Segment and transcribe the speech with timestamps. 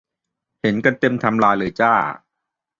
[0.61, 1.93] เห็นกันเต็มไทม์ไลน์เลยจ้า